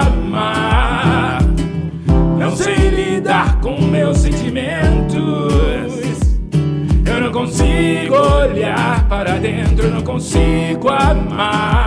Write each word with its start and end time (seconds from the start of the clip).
amar. 0.00 1.42
Não 2.38 2.56
sei 2.56 2.88
lidar 2.90 3.60
com 3.60 3.80
meus 3.80 4.18
sentimentos. 4.18 5.22
Eu 7.04 7.20
não 7.20 7.32
consigo 7.32 8.14
olhar 8.14 9.06
para 9.08 9.38
dentro, 9.38 9.90
não 9.90 10.02
consigo 10.02 10.88
amar. 10.88 11.81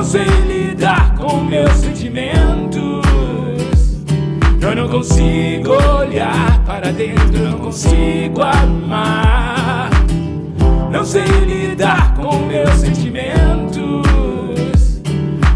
Não 0.00 0.06
sei 0.06 0.24
lidar 0.24 1.14
com 1.14 1.44
meus 1.44 1.72
sentimentos. 1.72 3.04
Eu 4.58 4.74
não 4.74 4.88
consigo 4.88 5.72
olhar 5.72 6.64
para 6.64 6.90
dentro, 6.90 7.38
não 7.38 7.58
consigo 7.58 8.40
amar. 8.40 9.90
Não 10.90 11.04
sei 11.04 11.26
lidar 11.44 12.14
com 12.14 12.34
meus 12.46 12.70
sentimentos. 12.76 15.02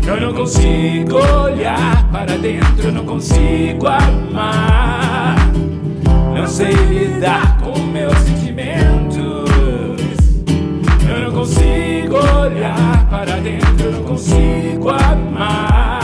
Eu 0.07 0.21
não 0.21 0.35
consigo 0.35 1.17
olhar 1.43 2.07
para 2.13 2.37
dentro, 2.37 2.93
não 2.93 3.07
consigo 3.07 3.87
amar. 3.87 5.37
Não 6.37 6.47
sei 6.47 6.75
lidar 6.75 7.57
com 7.63 7.79
meus 7.79 8.13
sentimentos. 8.13 8.34
Para 13.15 13.37
dentro, 13.37 13.93
não 13.93 14.03
consigo 14.03 14.91
amar. 14.91 16.04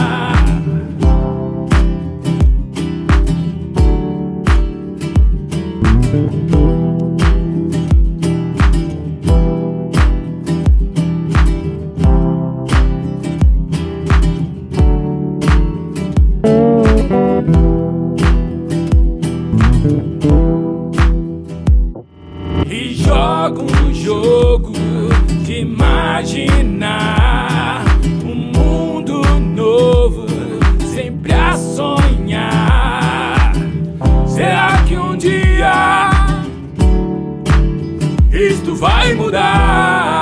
Imaginar 26.20 27.82
um 28.22 28.34
mundo 28.52 29.22
novo, 29.56 30.26
sempre 30.94 31.32
a 31.32 31.56
sonhar. 31.56 33.52
Será 34.26 34.84
que 34.86 34.98
um 34.98 35.16
dia 35.16 36.10
isto 38.30 38.76
vai 38.76 39.14
mudar? 39.14 40.20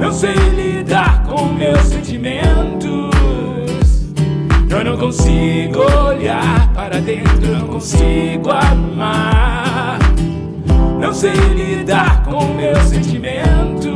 Não 0.00 0.10
sei 0.10 0.34
lidar 0.34 1.22
com 1.22 1.46
meus 1.46 1.82
sentimentos. 1.82 3.12
Eu 4.68 4.84
não 4.84 4.98
consigo 4.98 5.78
olhar 6.08 6.72
para 6.74 7.00
dentro, 7.00 7.52
não 7.56 7.68
consigo 7.68 8.50
amar. 8.50 9.71
Não 11.02 11.12
sei 11.12 11.32
lidar 11.32 12.22
com 12.22 12.54
meus 12.54 12.78
sentimentos. 12.84 13.90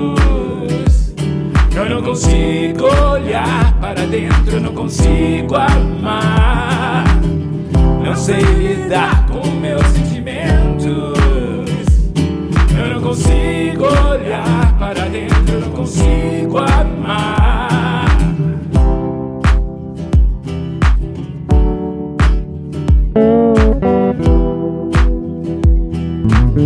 Eu 1.73 1.89
não 1.89 2.03
consigo 2.03 2.85
olhar 3.13 3.79
para 3.81 4.05
dentro, 4.07 4.61
não 4.61 4.73
consigo 4.73 5.55
amar. 5.55 7.05
Não 8.05 8.17
sei 8.17 8.41
lidar 8.41 9.25
com 9.29 9.49
meus 9.53 9.87
sentimentos. 9.87 11.17
Eu 12.77 12.95
não 12.95 13.01
consigo 13.01 13.85
olhar 13.85 14.77
para 14.77 15.09
dentro, 15.09 15.61
não 15.61 15.71
consigo 15.71 16.59
amar. 16.59 17.36
E 26.57 26.63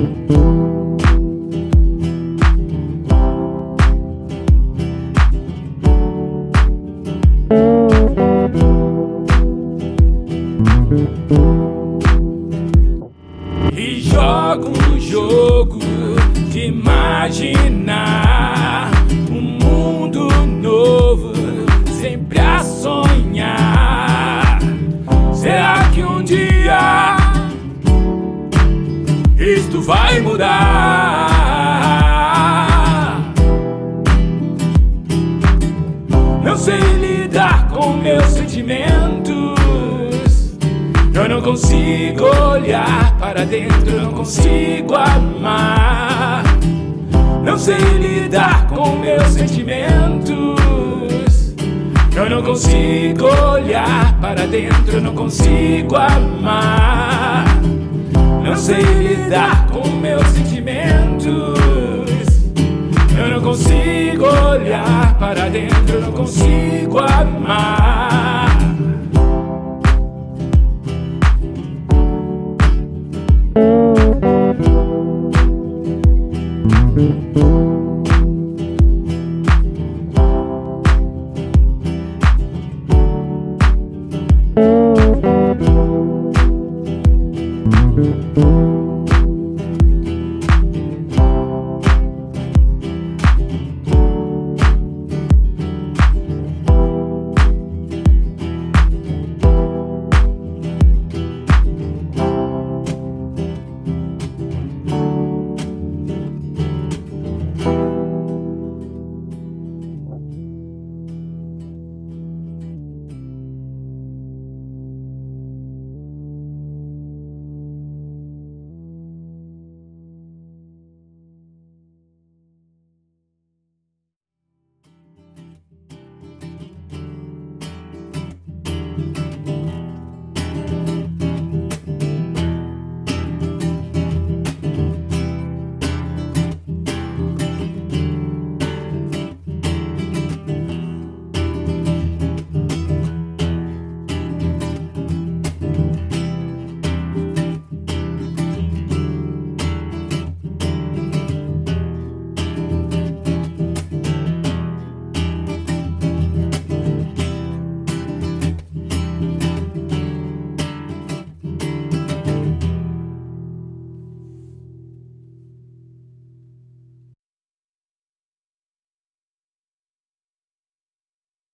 jogo 14.01 14.69
um 14.69 15.01
jogo 15.01 15.81
de 16.53 16.67
imaginar 16.67 18.30
isto 29.55 29.81
vai 29.83 30.21
mudar? 30.21 31.31
Não 36.45 36.57
sei 36.57 36.79
lidar 36.79 37.69
com 37.69 37.95
meus 37.95 38.25
sentimentos. 38.27 39.59
Eu 41.13 41.29
não 41.29 41.43
consigo 41.43 42.25
olhar 42.25 43.17
para 43.19 43.45
dentro, 43.45 44.01
não 44.01 44.13
consigo 44.13 44.95
amar. 44.95 46.45
Não 47.45 47.59
sei 47.59 47.77
lidar 47.77 48.69
com 48.69 48.97
meus 48.99 49.29
sentimentos. 49.29 50.61
Eu 52.15 52.31
não 52.31 52.43
consigo 52.43 53.27
olhar 53.27 54.17
para 54.21 54.47
dentro, 54.47 55.01
não 55.01 55.15
consigo 55.15 55.97
amar. 55.97 57.50
Não 58.51 58.57
sei 58.57 58.83
lidar 58.83 59.69
com 59.69 59.89
meus 59.89 60.27
sentimentos. 60.27 61.31
Eu 63.17 63.31
não 63.31 63.41
consigo 63.41 64.25
olhar 64.27 65.17
para 65.21 65.49
dentro, 65.49 66.01
não 66.01 66.11
consigo 66.11 66.99
amar. 66.99 68.10